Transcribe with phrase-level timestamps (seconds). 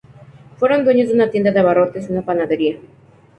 [0.57, 2.79] Fueron dueños de una tienda de abarrotes y una panadería.